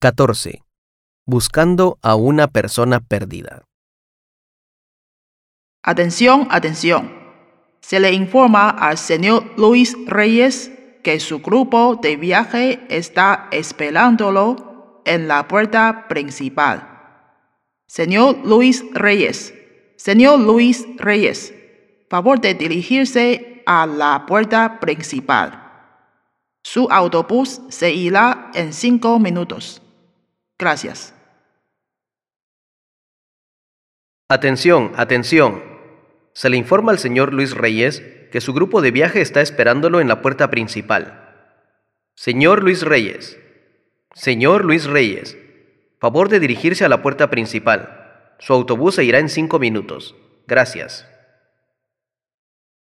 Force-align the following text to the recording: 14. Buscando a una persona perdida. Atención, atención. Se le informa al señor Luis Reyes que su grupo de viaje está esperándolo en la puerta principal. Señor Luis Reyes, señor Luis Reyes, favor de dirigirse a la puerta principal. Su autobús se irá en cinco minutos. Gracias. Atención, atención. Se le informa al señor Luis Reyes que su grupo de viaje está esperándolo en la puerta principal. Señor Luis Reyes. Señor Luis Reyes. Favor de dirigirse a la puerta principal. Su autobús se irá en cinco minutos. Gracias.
14. 0.00 0.62
Buscando 1.26 1.98
a 2.02 2.14
una 2.14 2.46
persona 2.46 3.00
perdida. 3.00 3.64
Atención, 5.82 6.46
atención. 6.52 7.12
Se 7.80 7.98
le 7.98 8.12
informa 8.12 8.70
al 8.70 8.96
señor 8.96 9.54
Luis 9.56 9.96
Reyes 10.06 10.70
que 11.02 11.18
su 11.18 11.40
grupo 11.40 11.96
de 12.00 12.14
viaje 12.16 12.86
está 12.88 13.48
esperándolo 13.50 15.02
en 15.04 15.26
la 15.26 15.48
puerta 15.48 16.06
principal. 16.06 16.86
Señor 17.88 18.38
Luis 18.44 18.84
Reyes, 18.92 19.52
señor 19.96 20.38
Luis 20.38 20.86
Reyes, 20.98 21.52
favor 22.08 22.40
de 22.40 22.54
dirigirse 22.54 23.64
a 23.66 23.84
la 23.84 24.26
puerta 24.26 24.78
principal. 24.78 25.64
Su 26.62 26.86
autobús 26.88 27.62
se 27.68 27.92
irá 27.92 28.52
en 28.54 28.72
cinco 28.72 29.18
minutos. 29.18 29.82
Gracias. 30.58 31.14
Atención, 34.28 34.92
atención. 34.96 35.62
Se 36.34 36.50
le 36.50 36.56
informa 36.56 36.92
al 36.92 36.98
señor 36.98 37.32
Luis 37.32 37.54
Reyes 37.54 38.02
que 38.30 38.40
su 38.40 38.52
grupo 38.52 38.82
de 38.82 38.90
viaje 38.90 39.20
está 39.20 39.40
esperándolo 39.40 40.00
en 40.00 40.08
la 40.08 40.20
puerta 40.20 40.50
principal. 40.50 41.24
Señor 42.14 42.62
Luis 42.62 42.82
Reyes. 42.82 43.38
Señor 44.14 44.64
Luis 44.64 44.86
Reyes. 44.86 45.38
Favor 46.00 46.28
de 46.28 46.40
dirigirse 46.40 46.84
a 46.84 46.88
la 46.88 47.02
puerta 47.02 47.30
principal. 47.30 48.34
Su 48.38 48.52
autobús 48.52 48.96
se 48.96 49.04
irá 49.04 49.18
en 49.18 49.28
cinco 49.28 49.58
minutos. 49.58 50.14
Gracias. 50.46 51.08